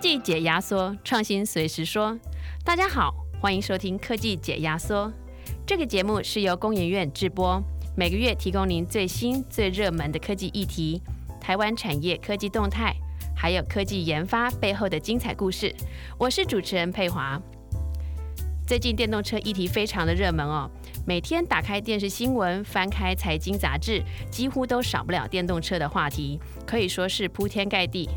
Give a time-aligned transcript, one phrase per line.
[0.00, 2.18] 技解压缩，创新随时说。
[2.64, 5.12] 大家好，欢迎收听科技解压缩。
[5.66, 7.62] 这个节目是由工研院制播，
[7.94, 11.02] 每个月提供您最新最热门的科技议题、
[11.38, 12.96] 台湾产业科技动态，
[13.36, 15.74] 还有科技研发背后的精彩故事。
[16.16, 17.38] 我是主持人佩华。
[18.66, 20.70] 最近电动车议题非常的热门哦，
[21.06, 28.08] 每天打开电视新闻，翻开财经杂志，几乎都少不了电动车的话题，可以说是铺天盖地。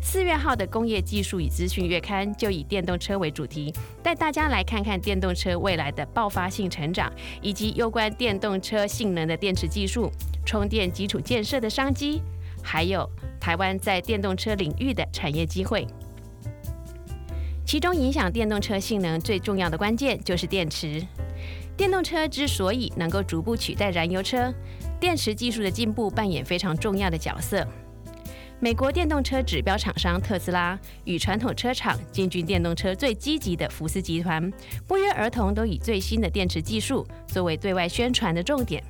[0.00, 7.12] 四月号的工业技术与资讯月刊就以电动车为主题，带大家来看看电动车未来的爆发性成长，
[7.42, 10.10] 以及有关电动车性能的电池技术、
[10.46, 12.22] 充电基础建设的商机，
[12.62, 15.86] 还有台湾在电动车领域的产业机会。
[17.66, 21.02] 其中影响电动车性能最重要的关键就是电池。
[21.76, 24.52] 电动车之所以能够逐步取代燃油车，
[24.98, 27.66] 电池技术的进步扮演非常重要的角色。
[28.60, 34.52] 美国电动车指标厂商特斯拉与传统车厂进军电动车最积极的福斯集团，
[34.84, 38.82] 不约而同都以最新的电池技术作为对外宣传的重点，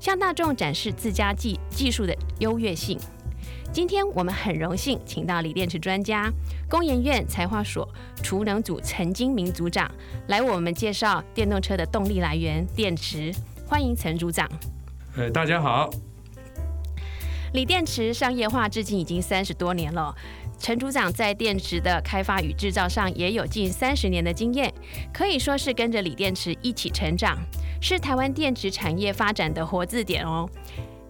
[0.00, 2.98] 向大众展示自家技技术的优越性。
[3.72, 6.28] 今天我们很荣幸请到锂电池专家、
[6.68, 7.88] 工研院材化所
[8.20, 9.88] 储能组陈金明组长
[10.26, 13.32] 来为我们介绍电动车的动力来源——电池。
[13.68, 14.48] 欢迎陈组长。
[15.16, 15.88] 呃，大家好。
[17.54, 20.12] 锂电池商业化至今已经三十多年了，
[20.58, 24.74] 陈组长在电池的开发与制造上也有近三十年的经验，
[25.12, 27.38] 可以说是跟着锂电池一起成长，
[27.80, 30.50] 是台湾电池产业发展的活字典哦。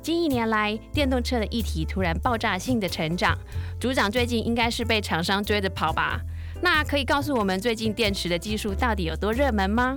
[0.03, 3.35] 近一年来，电动车的议题突然爆炸性的成长，
[3.81, 6.21] 组长最近应该是被厂商追着跑吧？
[6.61, 9.97] 那可以告诉我们最近电池的技术到底有多热门吗？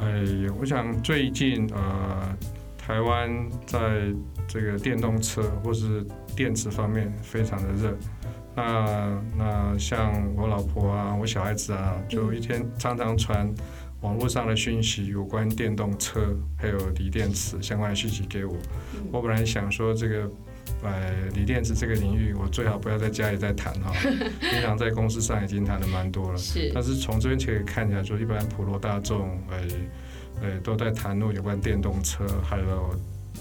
[0.00, 0.22] 哎，
[0.60, 2.36] 我想最近呃，
[2.78, 3.28] 台湾
[3.66, 3.80] 在
[4.48, 7.96] 这个电动车或是电池方面非常的热，
[8.54, 13.52] 那那像我老婆啊，我小孩子啊，就一天常常传
[14.02, 18.56] 网络上的讯息，有关电动车还有锂电池相关的讯息给我。
[19.10, 20.30] 我本来想说这个，
[20.82, 23.92] 呃，锂电池这个领域，我最好不要在家里再谈哈，
[24.40, 26.38] 平常在公司上已经谈的蛮多了。
[26.38, 26.70] 是。
[26.72, 29.58] 但是从这边可以看起来，说一般普罗大众，呃，
[30.42, 32.94] 呃，都在谈论有关电动车还有。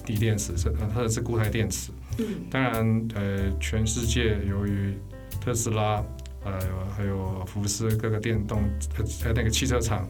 [0.07, 1.91] 锂电池是它的是固态电池，
[2.49, 4.93] 当然呃，全世界由于
[5.41, 6.03] 特斯拉
[6.43, 6.59] 呃
[6.95, 8.63] 还有福斯各个电动
[9.23, 10.07] 呃那个汽车厂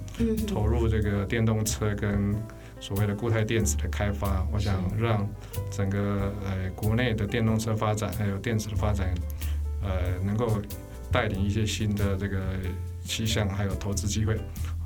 [0.48, 2.36] 投入这个电动车跟
[2.80, 5.28] 所谓的固态电池的开发，我想让
[5.72, 9.14] 整个呃国内的电动车发展还有电池的发展
[9.82, 10.62] 呃能够
[11.12, 12.40] 带领一些新的这个
[13.04, 14.38] 气象还有投资机会，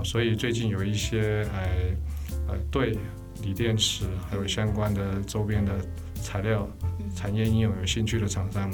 [0.03, 2.97] 所以最近有一些呃呃对。
[3.43, 5.73] 锂电池还有相关的周边的
[6.15, 6.67] 材料
[7.15, 8.71] 产业应用有兴趣的厂商，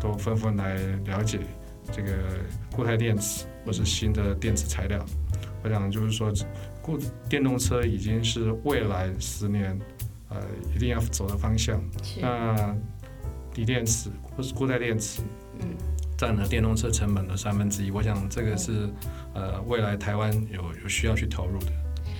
[0.00, 1.40] 都纷纷来了解
[1.92, 2.12] 这个
[2.72, 5.04] 固态电池或是新的电池材料。
[5.62, 6.32] 我想就是说，
[6.82, 6.98] 固
[7.28, 9.78] 电动车已经是未来十年
[10.28, 10.36] 呃
[10.74, 11.82] 一定要走的方向。
[12.20, 12.76] 那
[13.54, 15.22] 锂电池或是固态电池，
[15.60, 15.68] 嗯
[16.16, 17.90] 占了电动车成本的三分之一。
[17.90, 18.88] 我想这个是
[19.34, 21.72] 呃未来台湾有有需要去投入的。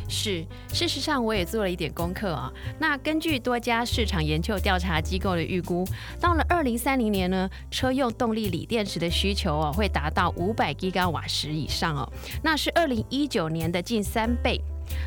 [0.09, 2.53] 是，事实上我也做了一点功课啊。
[2.79, 5.87] 那根据多家市场研究调查机构的预估，
[6.21, 14.61] 到了二零三零年呢，车用动力锂电池的需求哦会达到五百吉瓦时以上哦，那是二零一九年的近三倍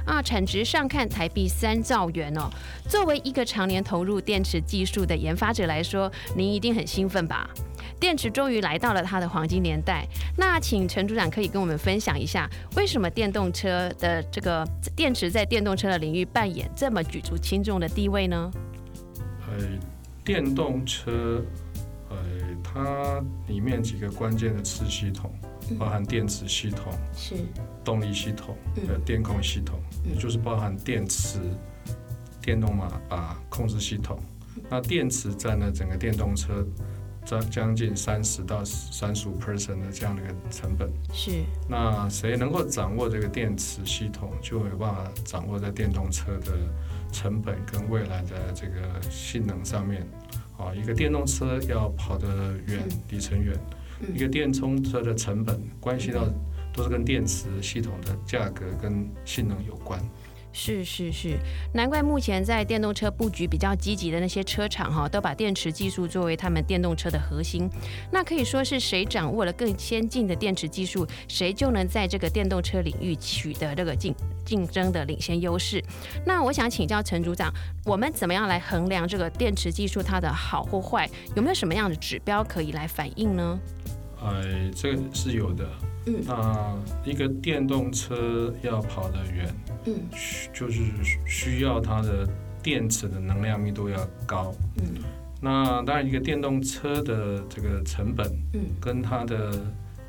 [0.05, 0.21] 啊。
[0.21, 2.49] 产值上看台币三兆元哦。
[2.89, 7.49] 作为一个常年投入电池技术的研发者来说，您一定很兴奋吧？
[7.99, 10.05] 电池终于来到了它的黄金年代，
[10.37, 14.63] 那请陈组长可以跟我们分享一下，为什么电动车的这个
[14.95, 18.51] 电池在电动车的领域扮演这么举足轻重的地位呢？
[19.47, 19.65] 呃，
[20.23, 21.43] 电动车，
[22.09, 22.17] 呃，
[22.63, 25.33] 它里面几个关键的次系统，
[25.79, 27.33] 包含电池系统、是
[27.87, 28.53] 动力系统、
[28.85, 31.39] 的电控系统，也就是包含电池、
[32.41, 34.19] 电动马达控制系统。
[34.69, 36.67] 那电池占了整个电动车。
[37.27, 46.53] 将将近三十到三十五 percent 的这样的一个成本是，那谁能够掌握这个电池系统，就有办法掌握在电动车的
[47.11, 50.07] 成本跟未来的这个性能上面。
[50.57, 52.27] 啊，一个电动车要跑得
[52.65, 53.53] 远，里程远，
[54.15, 56.25] 一个电充车的成本关系到
[56.77, 59.99] 都是跟电池系统的价格跟性能有关。
[60.53, 61.37] 是是是，
[61.71, 67.69] 难怪目前在电动车布局比较积极的那些车厂哈，都把电池技术作为他们电动车的核心。
[68.11, 74.15] 那可以说是谁掌握了更先进的电池技术，谁就能在这个电动车领域取得这个竞
[74.45, 75.83] 竞争的领先优势。
[76.25, 77.53] 那我想请教陈组长，
[77.85, 81.07] 我们怎么样来衡量这个电池技术它的好或坏？
[81.35, 83.59] 有没有什么样的指标可以来反映呢？
[84.19, 85.69] 呃，这个是有的。
[86.07, 89.53] 嗯，那一个电动车要跑得远，
[89.85, 89.93] 嗯，
[90.53, 90.81] 就是
[91.25, 92.27] 需要它的
[92.63, 94.55] 电池的能量密度要高。
[94.77, 95.03] 嗯，
[95.41, 99.51] 那当然，一个电动车的这个成本，嗯，跟它的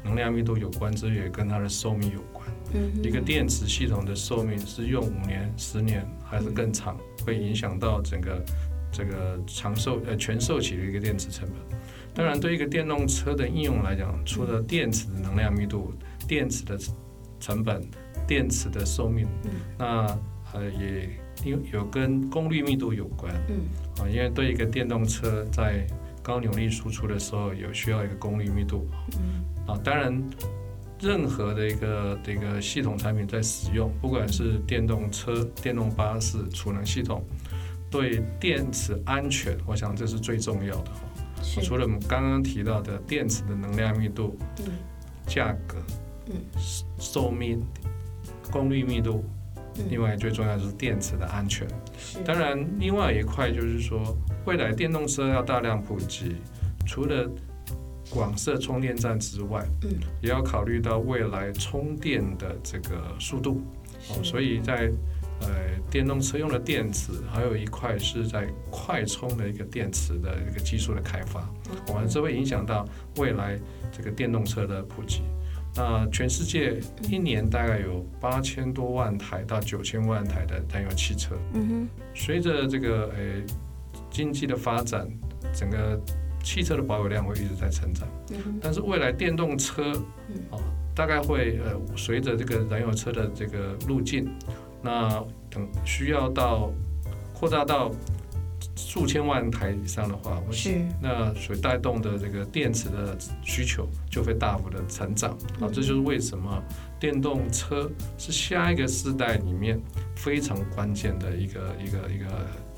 [0.04, 2.46] 能量密度有关，这也跟它的寿命有关。
[2.74, 6.96] 嗯，一个电池系统的寿命是用五年、十年还是更长，
[7.26, 8.44] 会影响到整个
[8.92, 11.78] 这个长寿呃全寿期的一个电池成本。
[12.14, 15.94] 当然，对一个电动车的应用来讲，除了电池的能量密度、
[16.26, 16.76] 电池的
[17.38, 17.80] 成本、
[18.26, 19.26] 电池的寿命，
[19.78, 20.18] 那
[20.52, 21.08] 呃也
[21.44, 23.32] 有有跟功率密度有关。
[23.48, 23.60] 嗯，
[24.02, 25.86] 啊，因为对一个电动车在
[26.22, 28.88] 高扭力输出的时候，有需要一个功率密度。
[29.18, 30.20] 嗯，啊，当然，
[31.00, 37.24] 任何的一个这个系统产品在使用，不管是电动车、电动巴士、储能系统，
[37.88, 40.90] 对电池安全，我想这是最重要的。
[41.60, 44.36] 除了我们刚刚提到的电池的能量密度、
[45.26, 45.76] 价格、
[46.98, 47.62] 寿命、
[48.50, 49.24] 功率密度，
[49.88, 51.66] 另外最重要就是电池的安全。
[52.24, 56.36] 当然，另外一块就是说，未来电动车要大量普及，
[56.86, 57.30] 除了
[58.10, 59.64] 广设充电站之外，
[60.22, 63.60] 也要考虑到未来充电的这个速度。
[64.22, 64.90] 所以在
[65.40, 65.48] 呃，
[65.90, 71.48] 电动车用的电池，还有一块是在快充的一个电池的一个技术的开发，
[71.88, 72.84] 我们这会影响到
[73.16, 73.58] 未来
[73.92, 75.22] 这个电动车的普及。
[75.76, 81.36] 那全世界一年大概有八千多万台到九千万台的燃油汽车。
[81.54, 81.88] 嗯哼。
[82.14, 83.42] 随着这个呃
[84.10, 85.08] 经济的发展，
[85.54, 86.00] 整个
[86.42, 88.08] 汽车的保有量会一直在成长。
[88.30, 88.58] 嗯哼。
[88.60, 89.92] 但是未来电动车，
[90.50, 90.58] 啊，
[90.96, 94.28] 大概会呃随着这个燃油车的这个路径。
[94.82, 96.70] 那等需要到
[97.34, 97.90] 扩大到
[98.76, 106.62] 数千万台以上的话，是那所带动的这个电池的需求就会大幅的成长啊，这就是为什么
[106.98, 109.80] 电动车是下一个世代里面
[110.14, 112.26] 非常关键的一个一个一个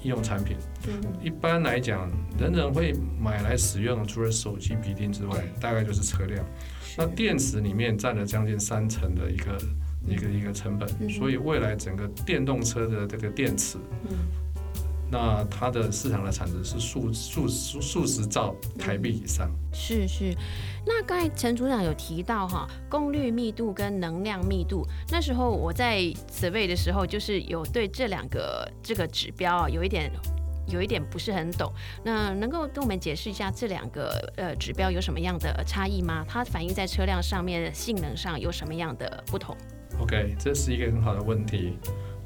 [0.03, 0.57] 应用产品。
[0.89, 6.45] 嗯，一般来讲，人人会买来使用，除了手机、笔电之外，大概就是车辆。
[6.97, 9.59] 那电池里面占了将近三成的一个。
[10.07, 13.79] 一个一个成本，所以未来整个电动车的这个电池，
[15.11, 19.51] 那它的市场的产值是数数数数十兆台币以上。
[19.73, 20.35] 是是，
[20.87, 26.01] 那刚才陈组长有提到哈，功率密度跟能量密度，那时候我在
[26.31, 30.11] survey 的时候，就是有对这两个这个指标啊，有一点
[30.69, 31.73] 有一点不是很懂。
[32.05, 36.25] 那能够跟我们解释一下这两个呃指标有什么样的差异吗？
[36.29, 39.57] 它反映在车辆上面性能上有什么样的不同
[40.01, 41.75] ？OK，这是一个很好的问题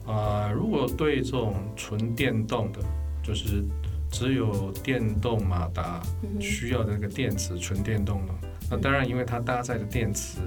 [0.06, 0.50] 啊。
[0.54, 2.80] 如果对这种纯电动的，
[3.22, 3.64] 就是
[4.10, 6.00] 只有电动马达
[6.40, 8.32] 需要的那个电池，纯电动的，
[8.70, 10.38] 那当然因为它搭载的电池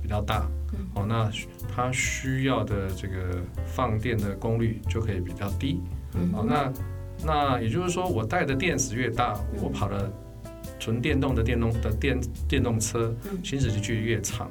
[0.00, 0.48] 比较大，
[0.94, 1.30] 哦，那
[1.74, 5.80] 它需要的这个放电的功率就可以比较低。
[6.32, 6.72] 好，那
[7.24, 10.10] 那也就是说，我带的电池越大，我跑的
[10.78, 13.12] 纯电动的电动的电电动车
[13.42, 14.48] 行驶的距离越长。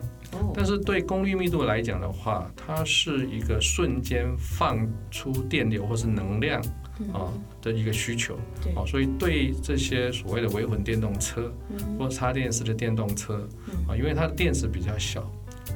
[0.54, 6.62] 但是对功率密度来讲的话，它是一个瞬间放出电流或是能量
[7.14, 8.36] 啊的一个需求，
[8.76, 11.54] 啊，所以对这些所谓的微混电动车
[12.00, 13.48] 或插电式的电动车
[13.88, 15.22] 啊，因为它的电池比较小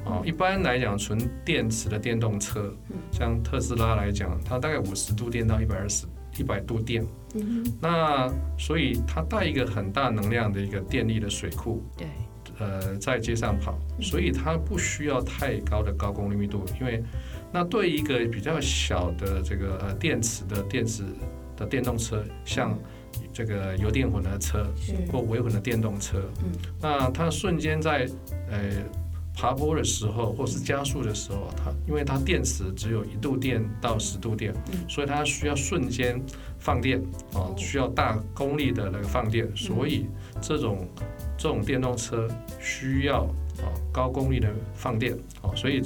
[0.06, 2.74] 啊，一般来讲纯电池的电动车，
[3.12, 6.06] 像特斯拉来讲，它大概五十度电到一百二十
[6.38, 7.06] 一百度电，
[7.82, 12.08] 那所以它带一个很大能量的一个电力的水库，对。
[12.60, 17.02] 呃，在街上跑，所以它不需要太高的高功率密度，因为
[17.54, 21.04] 那对一个比较小的这个呃电池的电池
[21.56, 22.78] 的电动车，像
[23.32, 24.68] 这个油电混合车
[25.10, 26.22] 或微混的电动车，
[26.82, 28.06] 那它瞬间在
[28.50, 28.60] 呃
[29.34, 34.54] 爬坡的时候或是加速的时候，它因为它电池只有一度电到十度电，
[34.90, 36.22] 所以它需要瞬间
[36.58, 37.02] 放电
[37.34, 40.08] 啊，需要大功率的那个放电，所以
[40.42, 40.86] 这种。
[41.40, 42.28] 这种电动车
[42.60, 43.24] 需要
[43.64, 45.82] 啊高功率的放电啊，所以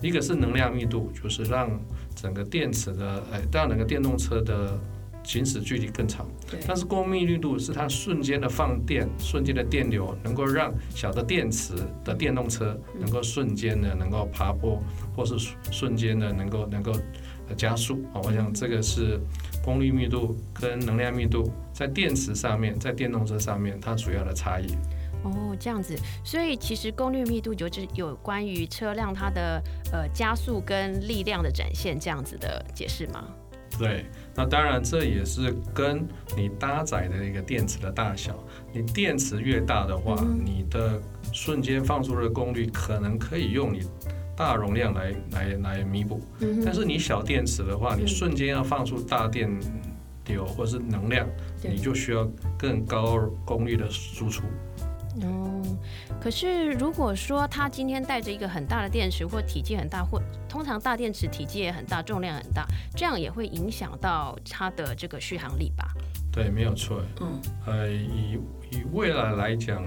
[0.00, 1.68] 一个是能量密度，就是让
[2.14, 4.78] 整个电池的哎让整个电动车的
[5.24, 6.26] 行驶距离更长。
[6.66, 14.80] 但是功率密度是它瞬间的放电，瞬间的电流能够让小的电池的电动车能够瞬间的能够爬坡，
[15.16, 15.34] 或是
[15.70, 16.92] 瞬间的能够能够
[17.56, 18.20] 加速啊。
[18.22, 19.18] 我想这个是
[19.64, 24.66] 功率密度跟能量密度在电池上面，在电动车上面它主要的差异。
[25.24, 33.28] 哦，这样子，所以其实功率密度就是有关于车辆它的呃加速跟力量的展现这样子的解释吗？
[33.78, 34.04] 对，
[34.34, 38.36] 那当然这也是跟你搭载的一个电池的大小，
[38.72, 40.14] 你电池越大的话，
[40.44, 41.00] 你的
[41.32, 43.80] 瞬间放出的功率可能可以用你
[44.36, 46.20] 大容量来来来弥补，
[46.64, 49.50] 但是你小电池的话，你瞬间要放出大电
[50.26, 51.28] 流或是能量，
[51.62, 52.26] 你就需要
[52.58, 54.42] 更高功率的输出。
[55.20, 55.62] 哦，
[56.18, 65.92] 可是如果说他今天带着一个很大的电池，或体积很大，或通常大电池体积也很大，重量很大，这样也会影响到它的这个续航力吧？
[66.32, 67.02] 对，没有错。
[67.20, 69.84] 嗯，呃，以以未来来讲，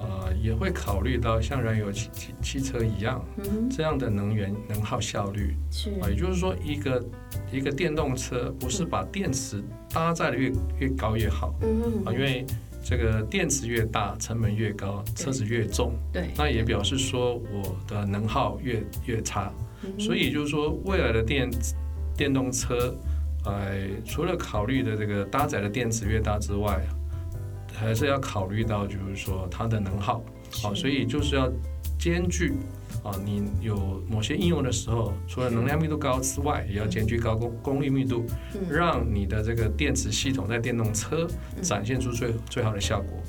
[0.00, 3.24] 呃，也会考虑到像燃油汽汽汽车一样，
[3.70, 5.54] 这样的能源能耗效率。
[5.70, 7.04] 是啊，也就是说，一个
[7.52, 9.62] 一个电动车不是把电池
[9.92, 11.54] 搭载的越越高越好。
[11.62, 12.46] 嗯啊，因为
[12.84, 19.52] 这个电池越大，成本越高，车子越重，对，那也表示说我的能耗越越差，
[19.98, 21.50] 所以就是说未来的电
[22.16, 22.94] 电动车，
[23.44, 23.76] 呃，
[24.06, 26.80] 除了考虑的这个搭载的电池越大之外，
[27.78, 30.22] 还是要考虑到就是说它的能耗，
[30.62, 31.50] 好，所以就是要
[31.98, 32.52] 兼具。
[33.04, 38.26] 啊，你有某些应用的时候，除了能量密度高之外，也要兼具高功功率密度，
[38.68, 41.26] 让你的这个电池系统在电动车
[41.62, 43.22] 展现出最最好的效果。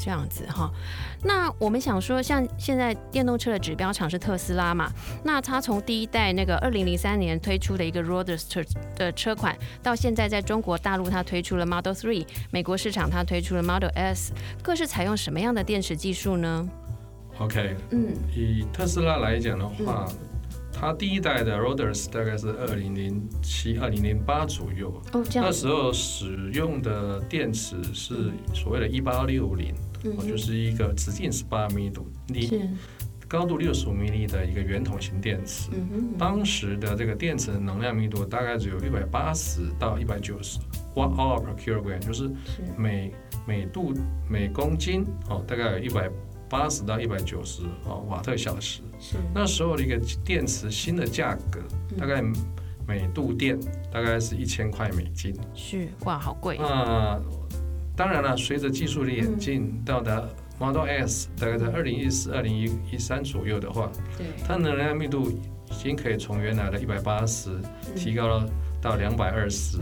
[0.00, 0.70] 哦，这样子哈。
[1.22, 4.90] 那我们想说，像现在电动车的指标厂是特斯拉嘛？
[5.24, 8.66] 那它从第一代那个二零零三年推出的一个 Roadster
[8.96, 16.68] 的车款，到现在在中国大陆它推出了 Model Three，美国市场它推出了 Model S，各是采用什么样的电池技术呢
[17.38, 20.06] ？OK，嗯，以特斯拉来讲的话，
[20.72, 32.68] 它第一代的 Roadster 大概是二零零七、二零零八左右，哦，这样，那时候使用的电池是所谓的一八六零，哦，就是一个直径十八米度，你
[33.28, 35.70] 高度六十五米的一个圆筒型电池，
[36.18, 40.58] 当时的这个电池的能量密度大概只有一百八十到一百九十
[40.94, 42.30] watt hour per kilogram，就是
[42.76, 43.12] 每
[43.46, 43.92] 每度
[44.28, 46.10] 每公斤哦，大概有一百。
[46.50, 49.14] 八十到一百九十哦瓦特小时，是。
[49.32, 51.60] 那时候的一个电池新的价格，
[51.96, 52.20] 大概
[52.88, 53.56] 每度电
[53.92, 56.58] 大概是一千块美金，是哇，好贵。
[56.58, 57.16] 那
[58.00, 60.26] 当然了，随着技术的演进，到达
[60.58, 67.50] Model S 大概在二零一四、二零一一三左右的话，对，它能量密度已经可以从原来的一百八十
[67.94, 68.48] 提高了。
[68.80, 69.76] 到两百二十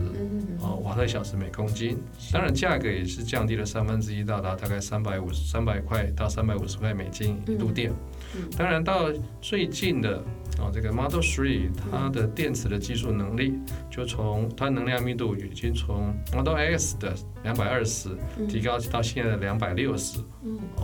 [0.59, 1.97] 哦瓦特小时每公斤，
[2.33, 7.93] 当然价格也是降低了三分之一，到达大概三百五十三百块到三百五十块美金一度电。
[8.57, 10.23] 当然到最近的。
[10.61, 13.53] 哦，这个 Model Three 它的电池的技术能力，
[13.89, 18.09] 就从它能量密度已经从 Model S 的两百二十
[18.45, 20.19] 提高到现在的两百六十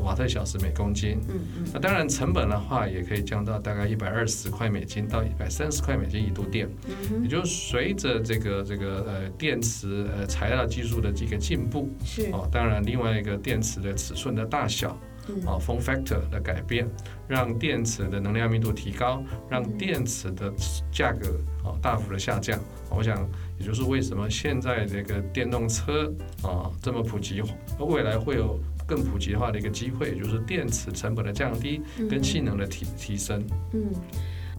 [0.02, 1.20] 瓦特小时每公斤。
[1.28, 1.68] 嗯嗯。
[1.74, 6.70] 那当然成本的话，也可以降到大概一百二十块美金到一百三十块美金一度电。
[6.88, 14.98] 嗯也就随着这个这个呃电池呃材料技术的这个进步，是哦，当然另外一个电池的尺寸的大小。
[15.46, 16.88] 啊，form factor 的改变，
[17.27, 20.53] 让电池的能量密度提高，让电池的
[20.91, 22.60] 价格啊大幅的下降。
[22.89, 23.27] 我想，
[23.60, 26.13] 也就是为什么现在这个电动车
[26.44, 27.41] 啊这么普及，
[27.79, 33.44] 未来会有更普及化的一个机会，就是电池成本的降低跟性能的提提升。
[33.74, 33.91] 嗯。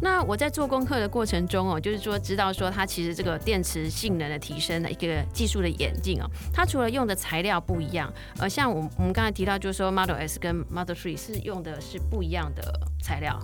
[0.01, 12.63] 那我在做功课的过程中哦，就是说知道说它其实这个电池性能的提升的一个技术的演进哦，它除了用的材料不一样，呃，像我我们刚才提到，就是说 Model S 跟 Model Three 是用的是不一样的
[13.03, 13.39] 材料。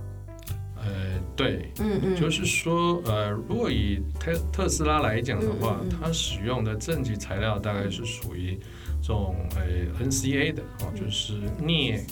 [0.76, 8.58] 呃，对，嗯嗯，就是说，呃，如果以特特斯拉来讲的话，它使用的正极材料大概是属于
[9.00, 12.04] 这种呃 NCA 的哦，就是镍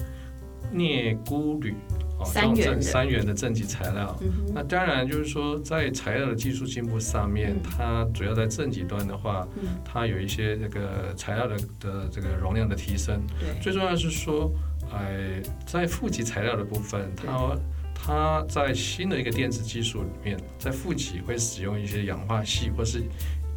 [0.73, 1.75] 镍钴铝。
[2.25, 4.19] 三元三元的正极材料，
[4.55, 9.47] 那当然就是说，在材料的技术进步上面，它主要在正极端的话，
[9.85, 13.21] 它有一些这个材料的的这个容量的提升。
[13.61, 14.53] 最重要是说，
[14.93, 17.57] 哎，在负极材料的部分，它
[17.95, 23.03] 它在新的一个电子技术里面，在负极会使用一些氧化系或是。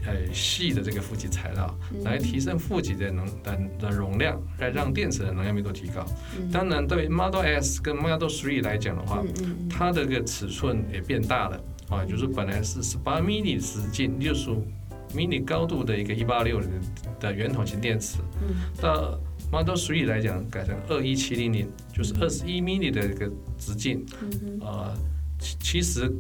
[0.06, 6.06] 呃，细的这个负极材料来提升负极的能的的容量，来让电池的能量密度提高。
[6.52, 9.24] 当然，对 Model S 跟 Model Three 来讲的话，
[9.70, 14.68] 它的个尺寸也变大了啊，就是本来是十八 mini 直径、六十五
[15.14, 16.70] mini 高度的一个一八六零
[17.20, 18.18] 的圆筒型电池，
[18.82, 19.18] 到
[19.52, 24.06] Model Three 来讲改成二一七零零，就是二十一 mini 的一个直径，
[24.60, 24.94] 啊，
[25.40, 26.12] 其实。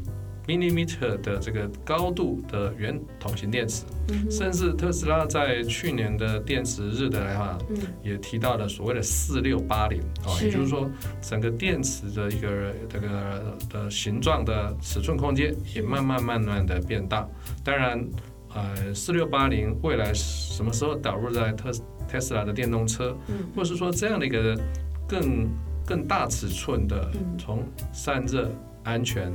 [0.47, 3.83] Millimeter 的这个高度的圆筒型电池，
[4.29, 7.57] 甚至特斯拉在去年的电池日的话，
[8.03, 10.89] 也提到了所谓的四六八零啊，也就是说
[11.21, 17.27] 整个电池的一个这个的形状的尺寸空间也慢慢慢慢的变大。
[17.63, 18.05] 当然，
[18.53, 21.71] 呃四六八零未来什么时候导入在特
[22.07, 23.15] 特斯拉的电动车，
[23.55, 24.59] 或是说这样的一个
[25.07, 25.47] 更
[25.85, 28.51] 更大尺寸的，从散热、
[28.83, 29.31] 安全、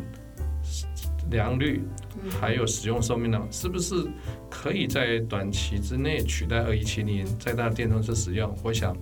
[1.30, 1.82] 良率，
[2.40, 3.94] 还有使用寿命呢，是不是
[4.50, 8.54] 可以在短期之内取代二一七零在它的电动车使用？
[8.62, 8.96] 我想，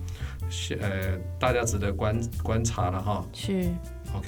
[0.79, 3.25] 呃，大家值得观观察了哈。
[3.33, 3.69] 是
[4.13, 4.27] ，OK。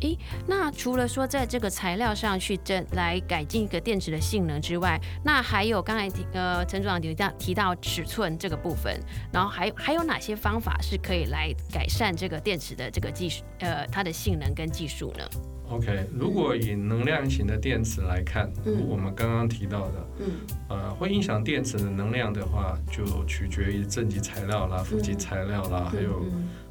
[0.00, 0.18] 诶，
[0.48, 8.98] 那除了说在这个材料上去增来改进一个电池的性能之外，那还有刚才提呃陈组长提到提到尺寸这个部分，
[9.32, 15.24] 然后还还有哪些方法是可以来改善这个电池的这个技术呃它的性能跟技术呢
[15.72, 20.26] ？OK，如果以能量型的电池来看，如我们刚刚提到的，嗯，
[20.68, 26.24] 呃，会影响电池的能量的话，就取决于正极材料啦、负极材料啦，还有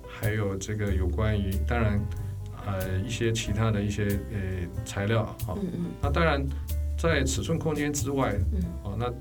[0.08, 2.00] 还有这个有关于当然。
[2.64, 5.58] 呃，一些其他的一些呃材料，好，
[6.00, 6.46] 那当然
[6.96, 8.36] 在尺寸空间之外，
[8.84, 9.12] 哦，那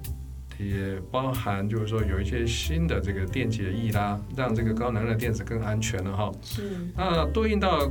[0.63, 6.31] 也包含就是说有一些新的这个电解液啦，让这个高能量电池更安全了哈。
[6.43, 6.71] 是。
[6.95, 7.91] 那对应到。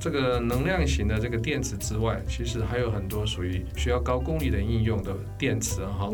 [0.00, 6.10] 这个能量型的这个电池之外，其实还有很多属于需要高功率的应用的电池哈。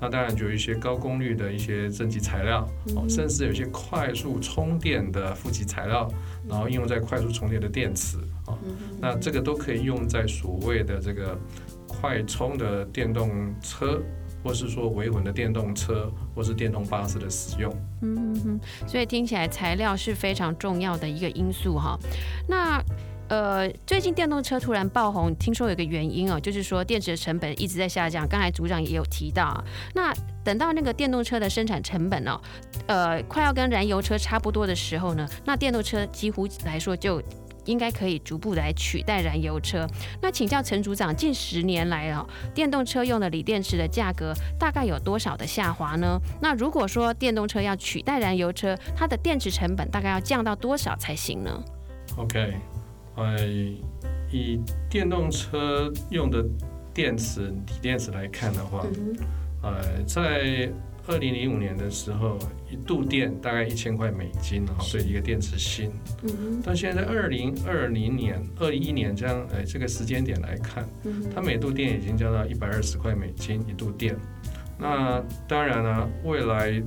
[0.00, 6.08] 那当然就有一些高功率的一些正极材料，哦，甚至有一些快速充电的负极材料，
[6.48, 8.56] 然后应用在快速充电的电池啊。
[9.00, 11.38] 那这个都可以用在所谓的这个
[11.86, 14.02] 快充的电动车。
[14.46, 17.74] 或是说维稳的电动车，或是电动巴士的使用。
[18.02, 21.98] 嗯嗯所以听起来材料是非常重要的一个因素哈。
[22.48, 22.80] 那
[23.28, 28.24] 呃，最近电动车突然爆红，听说有个原因哦，就是说电池的成本一直在下降。
[28.28, 29.60] 刚才组长也有提到，
[29.96, 32.40] 那等到那个电动车的生产成本哦，
[32.86, 37.20] 呃，快要跟燃油车差不多的时候呢，那电动车几乎来说就。
[37.66, 39.86] 应该可以逐步来取代燃油车。
[40.22, 46.18] 那请教陈组长，近十年来哦，电动车用的锂电池的价格大概有多少的下滑呢？
[46.40, 51.62] 那如果说电动车要取代燃油车，它的电池成本大概要降到多少才行呢
[52.16, 52.54] ？OK，
[53.16, 53.46] 呃，
[54.30, 56.44] 以电动车用的
[56.94, 58.84] 电池锂电池来看的话，
[59.62, 60.70] 呃，在
[61.08, 62.38] 二零零五年的时候，
[62.70, 65.90] 一度电大概一千块美金啊，所以一个电池芯。
[66.22, 70.84] 嗯但现在在二零二零年、二一年这样，哎，这个时间点来看，
[71.32, 74.16] 它每度电已经降到一百二十块美金一度电。
[74.78, 76.82] 那当然了，未来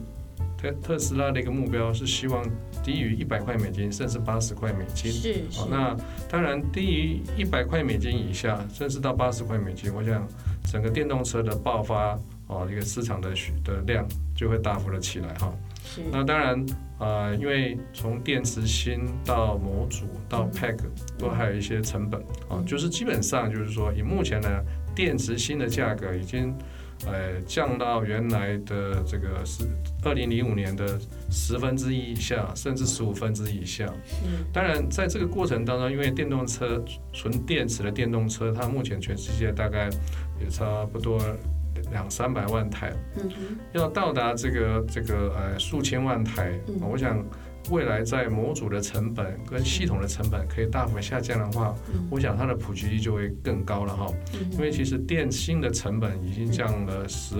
[0.58, 2.44] 特特斯拉的一个目标是希望
[2.84, 5.12] 低于一百块美金，甚至八十块美金。
[5.12, 5.66] 是是。
[5.70, 5.96] 那
[6.30, 10.28] 当然，低于一百块美金以下，甚至到八十块美金，我想
[10.70, 12.20] 整个电动车的爆发。
[12.50, 15.54] 哦，一个市场的需的量就会大幅的起来哈。
[16.12, 16.66] 那当然，
[17.00, 20.78] 呃，因为从电池芯到模组到 pack
[21.18, 24.50] 都还有一些成本啊，就是基本上就是说，以目前呢，
[24.96, 26.54] 电池芯的价格已经
[27.06, 29.64] 呃降到原来的这个是
[30.04, 31.00] 二零零五年的
[31.32, 33.86] 十分之一以下，甚至十五分之一以下。
[34.52, 36.84] 当然，在这个过程当中，因为电动车
[37.14, 39.88] 纯电池的电动车，它目前全世界大概
[40.42, 41.20] 也差不多。
[41.92, 43.30] 两三百万台，嗯
[43.74, 47.24] 要到达这个这个呃数千万台，我想
[47.70, 51.76] 未来在模组的成本跟系统的成本可以大幅下降的话，
[52.10, 54.08] 我想它的普及率就会更高了哈。
[54.52, 57.36] 因为其实电芯的成本已经降了十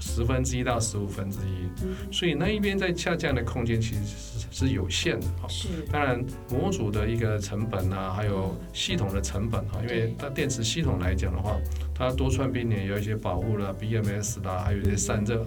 [0.00, 5.48] 十分之一到十五分之一，所以那一边在下降的空间其实是是有限的哈。
[5.48, 11.56] 是，当然模组的一个成本啊，还有系统的成本哈，因为它电池系统来讲的话。
[12.00, 15.44] 它多串并联有一些保护了 BMS 啦，还有一些散热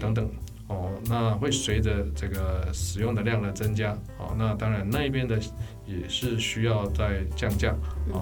[0.00, 0.28] 等等
[0.66, 5.38] 哦，那会随着这个使用的量的增加哦，那当然那一边的
[5.86, 7.70] 也是需要再降价
[8.12, 8.18] 啊。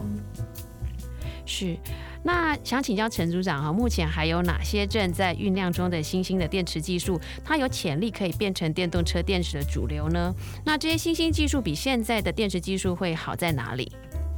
[1.46, 1.74] 是，
[2.22, 10.34] 那想请教陈组长哈，目前还有哪些正在酝酿中的新兴的电池技术，它有潜力可以变成电动车电池的主流呢？
[10.64, 13.90] 那这些新兴技术比现在的电池技术会好在哪里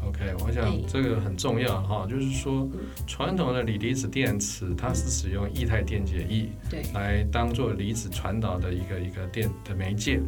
[0.07, 2.69] ？OK，我想这个很重要哈，就是说
[3.07, 6.49] 传统的锂离子电池，它是使用液态电解液
[6.93, 10.21] 来当做离子传导的一个一个电的媒介。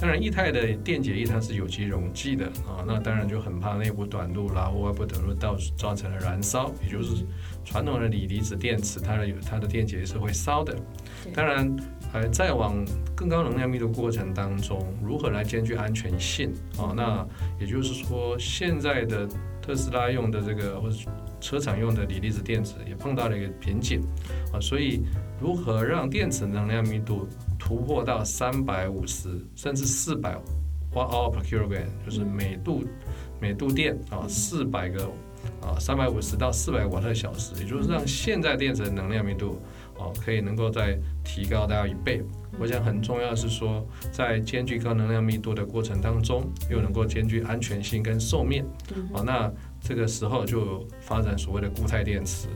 [0.00, 7.24] 当然，液态的电解液它是有机溶剂的啊，那当然就很怕内部短路啦或外部短路到造成了燃烧，也就是
[7.64, 10.74] 传统的锂离子电池，它的有它的电解液是会烧的。
[11.34, 11.76] 当然。
[12.12, 16.92] 还在往更高能量密度过程当中，如何来兼具安全性啊？
[16.96, 17.26] 那
[17.60, 19.28] 也就是说，现在的
[19.60, 20.96] 特斯拉用的这个或者
[21.40, 24.00] 车厂用的锂离子电池也碰到了一个瓶颈
[24.52, 24.58] 啊。
[24.60, 25.02] 所以，
[25.40, 30.36] 如何让电池能量密度突破到三百五十甚至四百
[30.94, 32.84] 瓦 hour per kilogram，就是每度
[33.40, 35.04] 每度电啊四百个
[35.60, 39.60] 啊三百五十到四百瓦特小时，也就是让现在电池的能量密度
[39.96, 42.22] 哦可以能够再提高到一倍。
[42.58, 48.64] 我想很重要是说，在兼具高能量密度的过程当中，又能够兼具安全性跟寿命。
[49.12, 49.48] 哦，那
[49.80, 52.48] 这个时候就发展所谓的固态电池。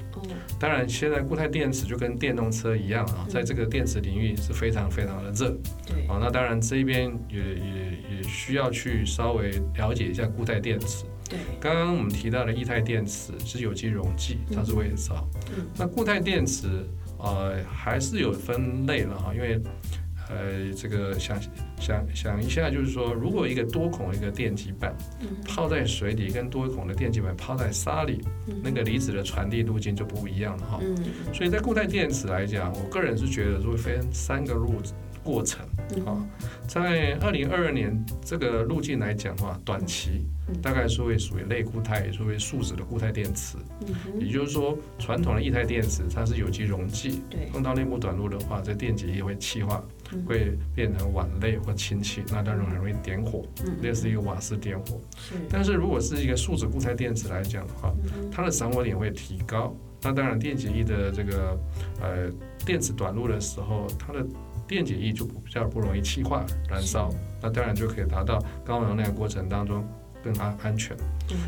[0.59, 5.57] 当然，现在固态电池就跟电动车一样啊，在这个电池领域是非常非常的热。
[5.87, 6.05] 对。
[6.09, 11.05] 哦，那当然这边也也也需要去稍微了解一下固态电池。
[11.29, 11.39] 对。
[11.61, 15.29] 刚刚我们提到的液态电池是有机溶剂，它是伪造。
[15.57, 15.65] 嗯。
[15.79, 16.85] 那固态电池。
[17.23, 19.61] 呃，还是有分类了哈，因为，
[20.29, 21.41] 呃，这个想
[21.79, 24.93] 想想一下，就是说，如果一个多孔一个电极板
[25.47, 28.21] 泡在水里，跟多孔的电极板泡在沙里，
[28.63, 30.81] 那个离子的传递路径就不一样了哈。
[31.33, 34.81] 所以在固态电池来讲，我个人是觉得如果分三个路
[35.23, 35.67] 过程
[36.07, 36.25] 啊。
[36.67, 40.27] 在二零二二年这个路径来讲的话，短期。
[40.61, 43.57] 大概是会属于类固态，也是为树脂的固态电池。
[44.19, 49.83] 也就是说，传统的液态电池它是有机溶剂，碰到内部短路的话，这电解液会气化，
[50.27, 53.47] 会变成烷类或氢气，那当然很容易点火，
[53.81, 55.01] 类似一个瓦斯点火。
[55.49, 57.95] 但是如果是一个树脂固态电池来讲的话，
[58.31, 61.59] 它的散火点会提高，那当然电解液的这个
[62.03, 62.31] 呃
[62.67, 64.27] 电池短路的时候，它的
[64.66, 69.85] 电解液就比较不容易气化燃烧，那当然就可以达到高能量过程当中。
[70.25, 70.96] 更安安全，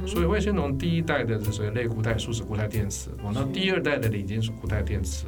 [0.04, 5.26] 所以会先从第一代的这些类固态、树脂固态电池，往到第二代的锂金属固态电池，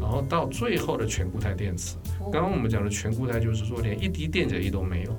[0.00, 1.96] 然后到最后的全固态电池。
[2.32, 5.12] 刚刚我们讲的全固态，就是说连一滴电解液都没有。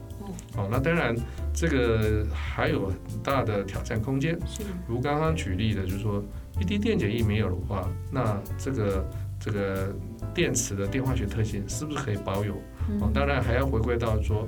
[0.58, 1.16] 哦，那当然
[1.54, 4.38] 这个还有很大的挑战空间。
[4.86, 6.22] 如刚刚举例的，就是说
[6.60, 9.10] 一滴电解液没有的话，那这个
[9.42, 9.94] 这个
[10.34, 12.54] 电池的电化学特性是不是可以保有？
[13.02, 14.48] 哦，当然还要回归到说。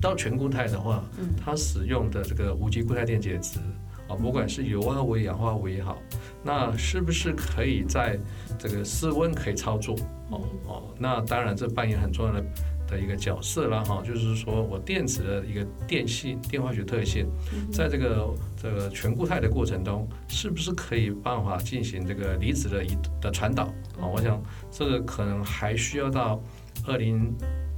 [0.00, 1.02] 到全固态的话，
[1.44, 3.58] 它使用的这个无机固态电解质
[4.06, 5.98] 啊，不管是油啊、为氧化物也好，
[6.40, 8.16] 那是不是可以在
[8.56, 9.96] 这个室温可以操作？
[10.30, 12.40] 哦哦，那当然这扮演很重要的
[12.88, 17.26] 的一个角色了哈，就是说我电子的一个电性、电化学特性，
[17.70, 23.64] 在这个这个全固态的过程中，是不是可以办法进行这个离子的移的传导？
[24.00, 26.42] 啊，我想这个可能还需要到
[26.86, 27.32] 二零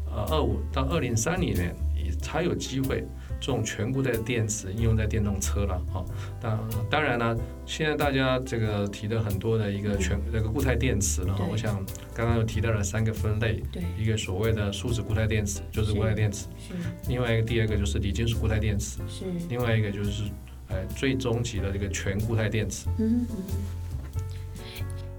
[0.06, 1.74] 呃二五到二零三零年。
[2.20, 3.04] 才有机会，
[3.40, 6.04] 这种全固态电池应用在电动车了哈。
[6.40, 11.44] 当当然呢，现在大家这个提的很多的一个全那个固态电池了哈。
[11.50, 16.74] 我想刚刚又提到了三个分类，对，一个所谓的树脂固态电池就是固态电池，是。
[17.08, 19.24] 另外一个第二个就是锂金属固态电池，是。
[19.48, 20.24] 另外一个就是
[20.68, 22.88] 呃最终级的这个全固态电池。
[22.98, 23.36] 嗯嗯。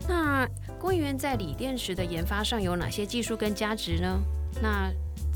[0.07, 0.47] 那
[0.79, 4.19] 工研院在锂电池的研发上有哪些技术跟价值呢？
[4.62, 4.91] 那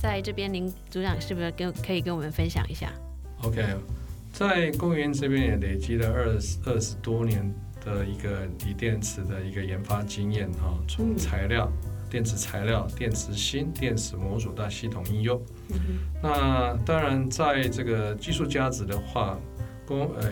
[0.06, 2.94] 在这边，林组长是不是跟可以跟我们分享一下
[3.42, 3.66] ？OK，
[4.32, 7.52] 在公园这边也累积了二二十多年
[7.84, 11.68] 的一个锂电池的一个研发经验哈，从材料、
[12.08, 15.42] 电池材料、电池芯、电池模组到系统应用。
[16.22, 19.38] 那当然，在这个技术价值的话，
[19.88, 20.32] 工呃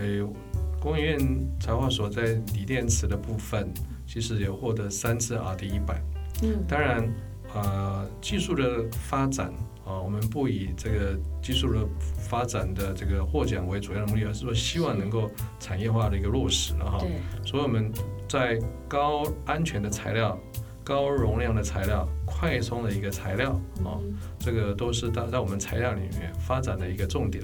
[0.80, 1.20] 工研院
[1.60, 3.74] 材化所在锂电池的部分，
[4.06, 6.00] 其实也获得三次 RD 一百。
[6.44, 7.12] 嗯，当然。
[7.54, 9.54] 呃，技术的发展
[9.86, 11.88] 啊，我们不以这个技术的
[12.18, 17.06] 发展的这个获奖为主要的目的，而是说希望能够产业化的一个落实了哈。
[17.46, 17.92] 所以我们
[18.28, 20.40] 在高安全的材料、
[20.84, 22.08] 高容量的材料、
[22.40, 23.52] 快充的一个材料
[23.84, 24.00] 啊，
[24.40, 27.44] 这个都是在在我们材料里面发展的一个重点。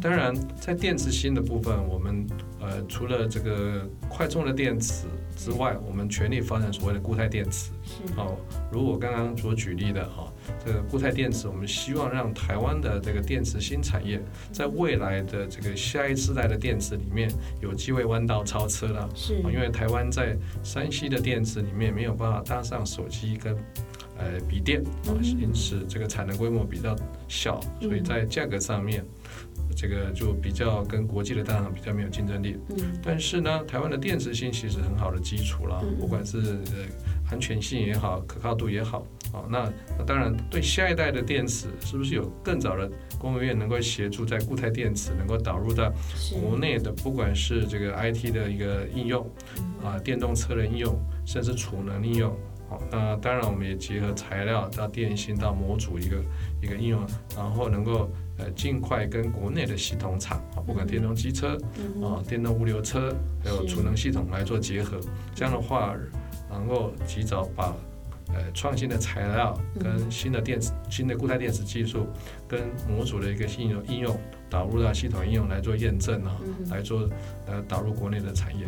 [0.00, 2.26] 当然，在电池芯的部分，我们
[2.60, 5.06] 呃除了这个快充的电池。
[5.36, 7.70] 之外，我们全力发展所谓的固态电池。
[8.14, 8.36] 哦，
[8.70, 10.30] 如我刚刚所举例的哈，
[10.62, 14.20] 这个固态电池，我们希望让台湾的这个电池新产业，
[14.52, 17.30] 在未来的这个下一世代的电池里面，
[17.62, 19.08] 有机会弯道超车了。
[19.14, 23.56] 是，因为台湾在山西的电池里面没有办法搭上手机跟
[24.20, 26.94] 呃笔电啊，因此这个产能规模比较
[27.26, 29.04] 小，所以在价格上面。
[29.76, 36.84] 这个就比较跟国际的大厂比较没有竞争力，嗯，但是呢，台湾的电池芯其实很好的基础了，不管是呃
[37.30, 45.90] 安全性也好，可靠度也好，啊，那那当然对下一代的电池是不是有更早的工业院能够协助在固态电池能够导入到
[46.32, 49.24] 国内的，不管是这个 IT 的一个应用，
[49.84, 52.36] 啊，电动车的应用，甚至储能应用，
[52.70, 56.16] 好，那当然我们也结合材料到电信到模组一个
[56.62, 57.04] 一个应用，
[57.36, 58.08] 然后能够。
[58.42, 61.58] 呃，尽快跟国内的系统厂啊，不管电动机车
[62.02, 64.98] 啊、电动物流车，还有储能系统来做结合，
[65.34, 65.94] 这样的话，
[66.48, 67.76] 能够及早把
[68.28, 72.06] 呃创新的材料跟新的电池、新的固态电池技术
[72.48, 77.06] 跟模组的一个应用应用导入到系统应用来做验证啊，来做
[77.46, 78.64] 呃导入国内的产业。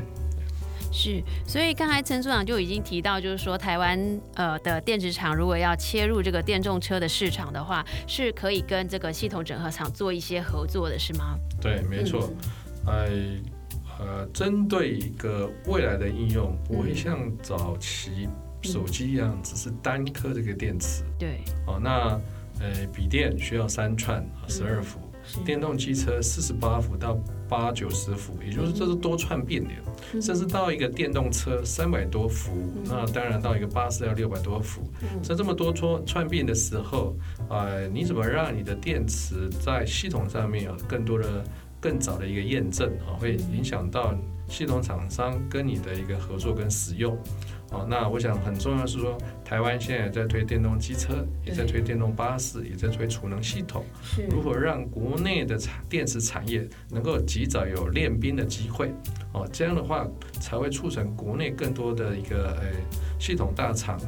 [0.92, 3.98] 是，所以刚才陈组长就已经提到，就是说台湾
[4.34, 11.38] 呃的电子厂如果要切入这个电动车的市场的话，是可以跟这个系统整合厂做一些合作的，是吗？
[11.60, 12.30] 对，没错。
[12.86, 13.08] 哎，
[13.98, 18.28] 呃，针对一个未来的应用，不会像早期
[18.60, 21.02] 手机一样，只是单颗这个电池。
[21.18, 21.40] 对。
[21.66, 22.20] 哦，那
[22.60, 25.00] 呃，笔电需要三串十二伏。
[25.44, 27.16] 电动机车四十八伏到
[27.52, 32.50] 八九十伏，也就是这是多串变流，甚至到一个电动车三百多伏，
[32.86, 34.80] 那当然到一个巴士要六百多伏。
[35.22, 37.14] 在这么多串串变的时候，
[37.50, 41.44] 呃，你怎么让你的电池在系统上面有更多的、
[41.78, 43.20] 更早的一个验证啊？
[43.20, 44.14] 会影响到
[44.48, 47.14] 系统厂商跟你的一个合作跟使用。
[47.72, 53.82] 哦，那我想很重要是说，台湾现在在推电动机车，也在推电动巴士，也在推储能系统。
[54.30, 58.92] 如何让国内的产电池产业能够及早有练兵的机会？
[59.32, 60.06] 哦，这样的话
[60.38, 62.66] 才会促成国内更多的一个呃
[63.18, 63.98] 系统大厂，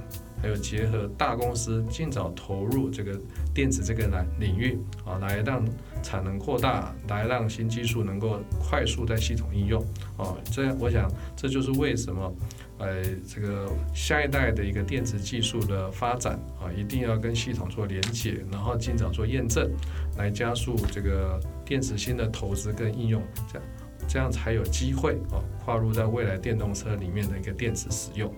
[0.43, 3.19] 还有结合大公司尽早投入这个
[3.55, 5.65] 电子这个领领域啊，来让
[6.03, 9.83] 产能扩大，来让新技术能够快速在系统应用。
[10.19, 12.31] 哦，这样我想这就是为什么。
[12.79, 19.71] 呃，这个下一代的一个电池技术的发展啊，一定要跟系统做连接，然后尽早做验证，
[20.17, 23.69] 来加速这个电池新的投资跟应用，这样
[24.09, 28.33] 这样才有机会啊，跨入在未来电动车里面的一个电池使用。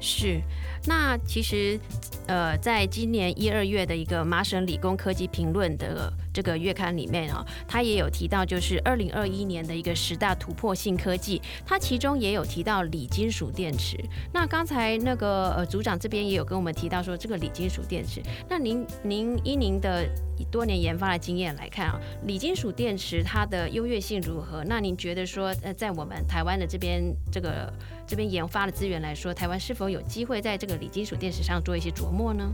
[0.00, 0.40] 是，
[0.86, 1.78] 那其实
[2.26, 6.12] 呃，在今年一二月的一个麻省理工科技评论的。
[6.36, 13.96] 这个月刊里面啊，他也有提到，就是二零二一年的一个十大突破性科技，它其中也有提到锂金属电池。
[14.34, 18.20] 那刚才那个呃组长这边也有跟我们提到说，这个锂金属电池，
[18.50, 20.06] 那您您依您的
[20.50, 24.62] 多年研发的经验来看啊，锂金属电池它的优越性如何？
[24.64, 27.72] 那您觉得说，呃，在我们台湾的这边这个
[28.06, 32.50] 这边研发的资源来说，台湾是否有机会在这个锂金属电池上做一些琢磨呢？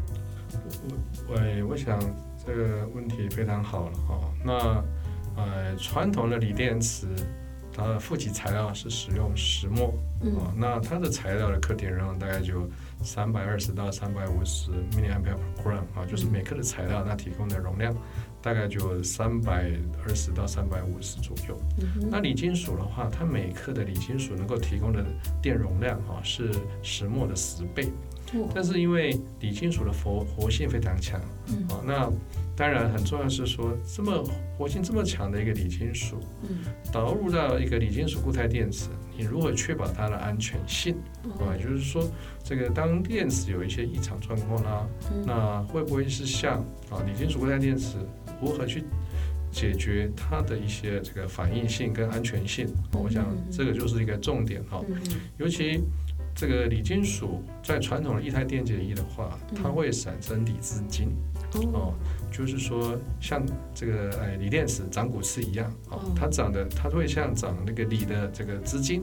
[1.29, 1.99] 我我我想。
[2.45, 4.85] 这个问题非常好了哈，那
[5.41, 7.07] 呃传统的锂电池，
[7.73, 9.95] 它的负极材料是使用石墨，
[10.41, 12.69] 啊，那它的材料的克点容量大概就
[13.05, 17.95] 三百二十到三百五十 milliampere per gram 啊，就是每克的材料它提供的容量
[18.43, 19.71] 大概就三百
[20.05, 21.57] 二十到三百五十左右。
[22.11, 25.07] 那锂金属的话，它每克的锂金属能够提供的
[25.41, 26.51] 电容量哈是
[26.83, 27.89] 石墨的十倍。
[28.55, 31.21] 但是因为锂金属的活活性非常强，
[31.69, 32.11] 啊，那
[32.57, 34.23] 当然很重要是说，这么
[34.57, 36.17] 活性这么强的一个锂金属，
[36.93, 40.97] 导入到一个锂金属固态电池，你如何确保它的安全性？
[41.41, 42.07] 啊，就是说，
[42.45, 44.87] 这个当电池有一些异常状况啦，
[45.27, 46.59] 那会不会是像
[46.91, 47.97] 啊锂金属固态电池
[48.41, 48.85] 如何去
[49.51, 52.69] 解决它的一些这个反应性跟安全性？
[52.93, 54.83] 我想这个就是一个重点哈，
[55.39, 55.83] 尤其。
[56.35, 61.09] 这个锂金属在传统的液态电解液的话，它会产生锂资金，
[61.73, 61.95] 哦，
[62.33, 69.03] 就是说像这个哎锂电池长骨刺一样，哦，它长的它会像长那个锂的这个资金。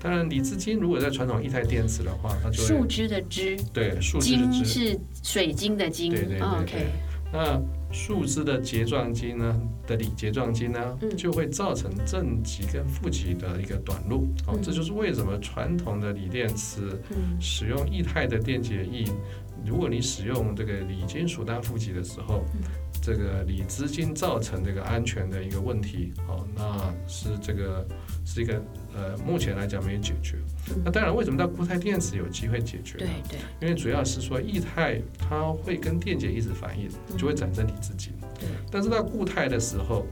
[0.00, 6.86] 当然，锂资金如果在传统液态电池的话，它就树枝的枝，对，树枝的枝是水晶的晶，对对对对。
[7.32, 7.58] 那
[7.90, 14.28] 树枝的睫状晶呢的锂结状晶呢，就会造成正极跟负极的一个短路。
[14.46, 17.00] 哦，这就是为什么传统的锂电池
[17.40, 19.04] 使用液态的电解液，
[19.64, 22.44] 如果你使用这个锂金属单负极的时候，
[23.02, 26.12] 这个锂资金造成这个安全的一个问题。
[26.28, 27.86] 哦，那是这个
[28.24, 28.62] 是一个。
[28.96, 30.36] 呃，目前来讲没有解决。
[30.84, 32.96] 那当然，为什么到固态电池有机会解决？
[32.96, 33.38] 对对。
[33.60, 38.12] 因为主要是说液态它会跟电解一直反应，就会产生锂自金。
[38.38, 38.48] 对。
[38.70, 40.06] 但是到固态的时候，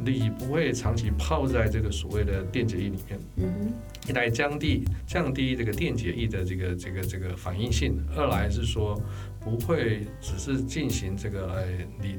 [0.00, 3.20] 锂不会长期泡在这个所谓的电解液里面。
[3.36, 3.72] 嗯
[4.08, 9.00] 一来降低降低这个电解液的这个这个这个反应性，二来是说
[9.38, 11.66] 不会只是进行这个呃
[12.02, 12.16] 锂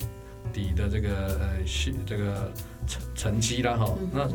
[0.54, 2.50] 锂的这个呃系这个
[2.88, 3.94] 沉沉积了哈。
[4.14, 4.30] 那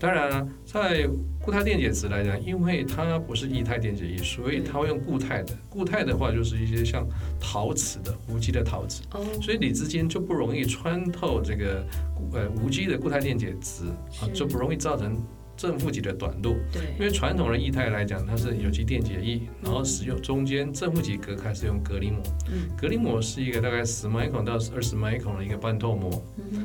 [0.00, 1.06] 当然了，在
[1.42, 5.54] 固态电解质来讲，因为它不是液态电解液，所以它会用固态的。
[5.68, 7.06] 固态的话，就是一些像
[7.38, 9.02] 陶瓷的无机的陶瓷，
[9.42, 11.84] 所以你之间就不容易穿透这个
[12.32, 13.84] 呃无机的固态电解质
[14.22, 15.22] 啊，就不容易造成
[15.54, 16.56] 正负极的短路。
[16.72, 22.22] 对，因为传统的液态来讲，它是有机电解液，然后使用中间正负极隔开是用隔离膜。
[22.50, 26.10] 嗯，隔离膜是一个大概十 micron 到二十 micron 的一个半透膜，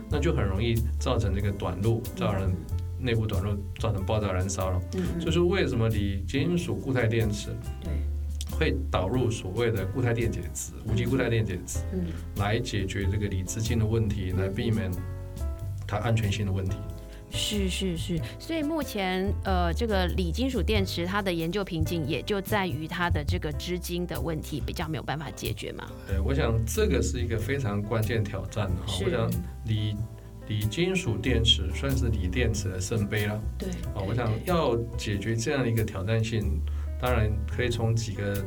[0.10, 2.50] 那就很容易造成这个短路，造成。
[3.00, 7.50] 内部短路造成爆炸燃烧了，嗯，就是为什么锂金属固态电池，
[7.84, 7.92] 对，
[8.58, 12.06] 会导入所谓的固态电解质，无机固态电解质，嗯，
[12.38, 14.90] 来解决这个锂资金的问题，来避免
[15.88, 16.76] 它安全性的问题。
[17.38, 25.86] 是是是，所以目前呃，这个锂金属电池它的研究瓶颈也就在于它的这个资金的问题比较没有办法解决嘛。
[26.08, 29.04] 呃，我想这个是一个非常关键挑战哈。
[29.04, 29.30] 我想
[29.66, 29.94] 锂
[30.48, 33.42] 锂金属电池算是锂电池的圣杯了。
[33.58, 33.70] 对。
[33.94, 36.62] 啊，我想要解决这样一个挑战性，
[37.02, 38.44] 当然可以从几个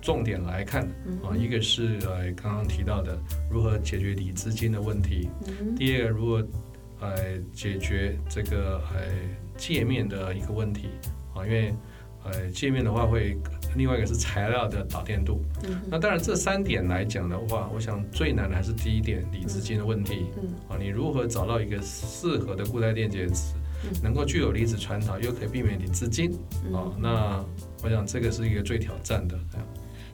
[0.00, 0.82] 重点来看
[1.22, 3.18] 啊，一个是呃刚刚提到的
[3.50, 5.28] 如何解决锂资金的问题，
[5.76, 6.46] 第二个如何。
[7.04, 9.10] 呃解决这个呃
[9.56, 10.86] 界面的一个问题
[11.34, 11.74] 啊，因为
[12.22, 13.36] 呃界面的话会
[13.76, 15.42] 另外一个是材料的导电度。
[15.64, 15.80] 嗯。
[15.90, 20.26] 那当然这三点来讲的话，我想最难的还是第一点锂资金的问题。
[20.36, 20.48] 嗯。
[20.68, 23.54] 啊，你如何找到一个适合的固态电解质，
[24.02, 26.32] 能够具有离子传导，又可以避免锂资金？
[26.72, 27.44] 啊，那
[27.82, 29.38] 我想这个是一个最挑战的。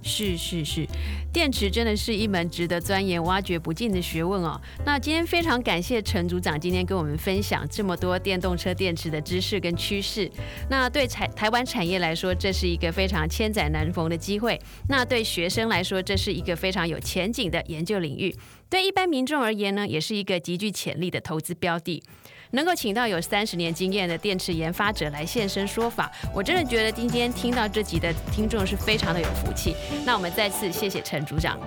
[0.01, 0.87] 是是是，
[1.33, 4.61] 电池真的是一门值得钻研、挖掘不尽的学问哦。
[4.85, 10.31] 那今天非常感谢陈组长今天跟我们分享这么多电动车电池的知识跟趋势。
[10.71, 18.33] 那对台台湾产业来说，这是一个非常千载难逢的机会；那对学生来说，这是一个非常有前景的研究领域；
[18.71, 22.03] 对一般民众而言呢，也是一个极具潜力的投资标的。
[22.50, 29.74] 能够请到有三十年经验的电池研发者来现身说法，我真的觉得今天听到这集的听众是非常的有福气。
[30.04, 31.58] 那我们再次谢谢陈组长。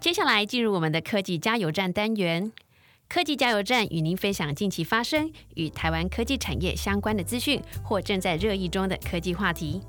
[0.00, 2.52] 接下来进入我们的科技加油站单元。
[3.08, 9.80] 科技加油站与您分享近期发生与台湾科技产业相关的资讯或正在热议中的科技话题。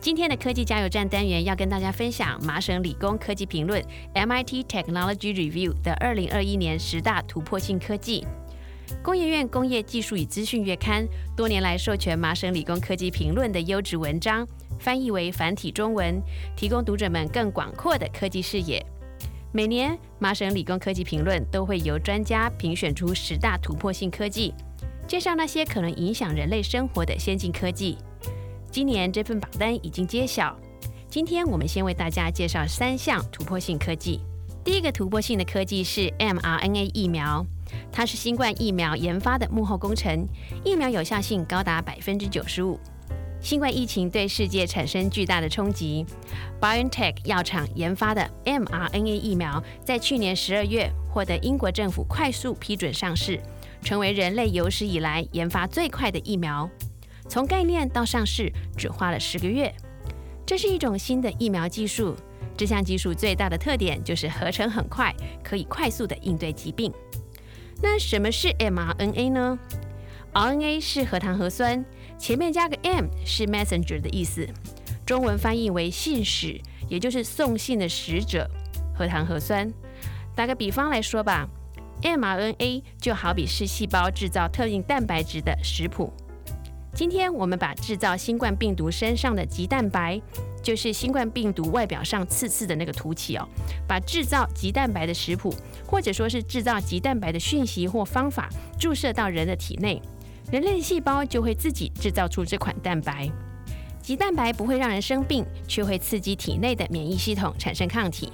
[0.00, 3.82] 今天的科技加油站单元要跟大家分享麻省理工科技评论
[4.14, 8.26] （MIT Technology Review） 的二零二一年十大突破性科技。
[9.02, 14.46] 工研院工业技术与资讯月刊多年来授权麻省理工科技评论的优质文章，
[14.78, 16.20] 翻译为繁体中文，
[16.56, 18.84] 提供读者们更广阔的科技视野。
[19.50, 24.52] 每年，麻省理工科技评论都会由专家评选出十大突破性科技，
[25.06, 27.96] 介绍那些可能影响人类生活的先进科技。
[28.70, 30.54] 今年这份榜单已经揭晓。
[31.08, 34.20] 今天我们先为大家介绍三项突破性科技。
[34.62, 37.46] 第一个突破性的科技是 mRNA 疫苗，
[37.90, 40.28] 它是新冠疫苗研发的幕后工程，
[40.62, 42.78] 疫苗有效性高达百分之九十五。
[43.40, 46.04] 新冠疫情对世界产生巨大的冲击
[46.60, 53.40] ，BioNTech 药厂研发的 mRNA 疫苗在去年十二月获得英国政府快速批准上市，
[53.80, 56.68] 成为人类有史以来研发最快的疫苗。
[57.28, 59.72] 从概念到上市只花了十个月。
[60.44, 62.16] 这是一种新的疫苗技术，
[62.56, 66.92] 这项技术最大的特点就是合成很快，可以快速的应对疾病。
[67.80, 69.58] 那什么是 mRNA 呢
[70.32, 71.84] ？RNA 是核糖核酸。
[72.18, 74.46] 前面加个 m 是 messenger 的意思，
[75.06, 78.48] 中文翻译为信使，也就是送信的使者。
[78.94, 79.72] 核糖核酸，
[80.34, 81.48] 打个比方来说吧
[82.02, 86.12] ，mRNA 就好比是细胞制造特定蛋白质的食谱。
[86.92, 90.20] 今天我们把制造新冠病毒身上的棘蛋白，
[90.60, 93.48] 就是新冠病毒外表上刺刺的那个凸起哦，
[93.86, 95.54] 把制造棘蛋白的食谱，
[95.86, 100.02] 或者说是制造棘蛋白的讯息或方法，注射到人的体内。
[100.50, 103.30] 人类细胞就会自己制造出这款蛋白。
[104.00, 108.32] 棘蛋白不会让人生病，却会刺激体内的免疫系统产生抗体。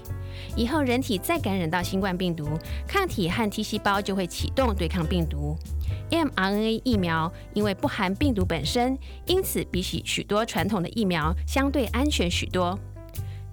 [0.56, 2.48] 以后人体再感染到新冠病毒，
[2.86, 5.56] 抗体和 T 细胞就会启动对抗病毒。
[6.10, 8.96] mRNA 疫苗因为不含病毒本身，
[9.26, 12.78] 因此比起许多传统的疫苗相对安全许多，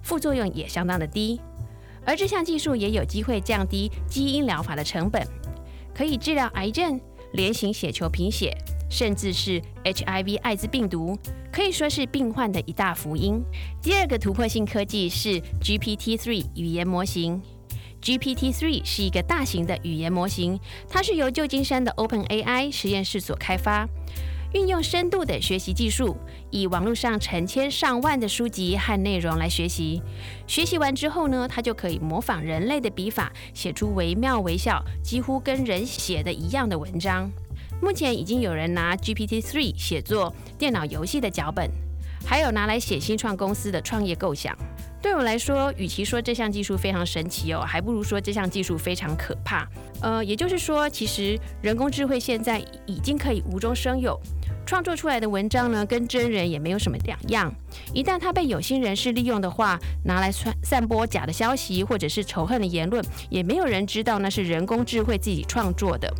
[0.02, 1.40] 副作用也相当的低。
[2.04, 5.26] 而这项技术也有机会降低基因疗法的成本，
[5.92, 7.00] 可以治疗癌症。
[7.32, 8.56] 连型血球贫血，
[8.90, 11.18] 甚至是 HIV 艾滋病毒，
[11.52, 13.42] 可以说是病患的一大福音。
[13.82, 17.40] 第二个突破性科技是 GPT-3 语言模型。
[18.02, 23.88] GPT-3 是一个大型的语言模型，它是由旧金山的 OpenAI 实验室所开发，
[24.54, 26.16] 运用深度的学习技术，
[26.50, 30.02] 以网络上成千上万的书籍和内容来学习。
[30.46, 37.30] 学习完之后呢，它就可以模仿人类的笔法，写出惟妙惟肖、几乎跟人写的一样的文章。
[37.80, 41.70] 目前已经有人拿 GPT-3 写作电脑游戏的脚本，
[42.24, 44.56] 还有拿来写新创公司的创业构想。
[45.00, 49.68] 对我来说，与其说这项技术非常神奇哦，还不如说这项技术非常可怕。
[50.00, 54.16] 呃，也就是说，其实人工智慧现在已经可以无中生有，
[54.64, 57.52] 创作出来的文章呢，跟真人也没有什么两样。
[57.92, 66.12] 一旦他被有心人士利用的话，拿来传散播假的消息或者是仇恨的言论，也没有人知道那是人工智慧自己创作的。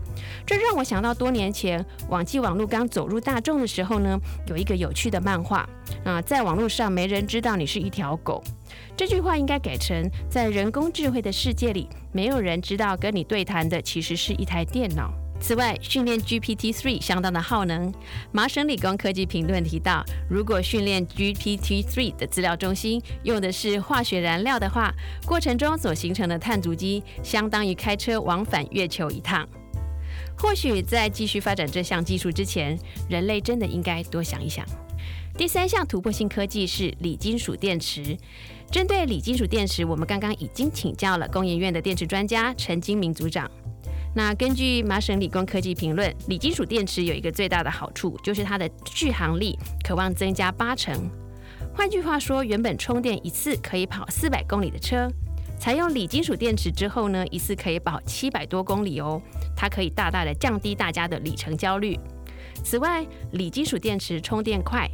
[0.47, 5.69] 这让我想到多年前网际网络刚走入大众的时候呢，有一个有趣的漫画
[6.05, 8.43] 啊，在网络上没人知道你是一条狗。
[8.97, 15.13] 这句话应该改成：在人工智慧的世界里，没有人知道跟你对谈的其实是一台电脑。
[15.43, 17.93] 此外，训练 GPT-3 相当的耗能。
[18.31, 24.95] 麻省理工科技评论提到，如果训练 GPT-3 的资料中心用的是化学燃料的话，
[25.27, 29.47] 过程中所形成的碳足迹相当于开车往返月球一趟。
[30.39, 32.79] 或许在继续发展这项技术之前，
[33.09, 34.65] 人类真的应该多想一想。
[35.37, 38.17] 第三项突破性科技是锂金属电池。
[38.71, 43.51] 针对锂金属电池，我们刚刚已经请教了工研院的电池专家陈金明组长。
[44.15, 51.11] 那根据麻省理工科技评论，锂金属电池有一个最大的好处，就是它的续航力渴望增加八成。
[51.75, 55.11] 换句话说，原本充电一次可以跑四百公里的车，
[55.59, 59.21] 采用锂金属电池之后呢，一次可以跑七百多公里哦。
[59.57, 61.99] 它可以大大的降低大家的里程焦虑。
[62.63, 64.87] 此外，锂金属电池充电快，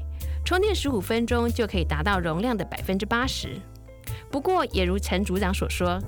[0.45, 3.61] 充电十五分钟就可以达到容量的百分之八十。
[4.31, 5.99] 不过，也如陈组长所说，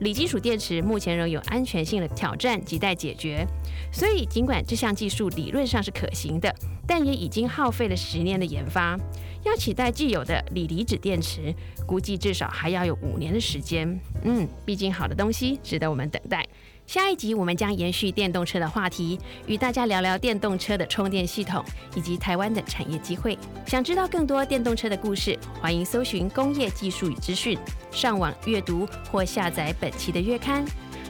[0.00, 3.46] 锂金属电池目前仍有安全性的挑战亟待解决。
[3.92, 6.54] 所以，尽管这项技术理论上是可行的，
[6.86, 8.98] 但也已经耗费了十年的研发。
[9.44, 11.54] 要取代既有的锂离子电池，
[11.86, 13.98] 估计至少还要有五年的时间。
[14.24, 16.44] 嗯，毕竟好的东西值得我们等待。
[16.88, 21.62] 下一集我们将延续电动车的话题，与大家聊聊电动车的充电系统
[21.94, 23.38] 以及台湾的产业机会。
[23.66, 27.58] 想知道更多电动车的故事，欢迎搜寻工业技术与资讯，
[27.90, 30.64] 上网阅读或下载本期的月刊。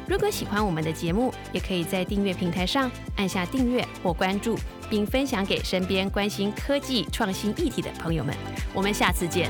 [0.08, 4.58] 如果喜欢我们的节目，也可以在订阅平台上按下订阅或关注，
[4.90, 8.34] 并分享给身边关心科技创新议题的朋友们。
[8.74, 9.48] 我们下次见。